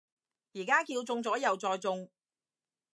[0.55, 2.09] 而家叫中咗右再中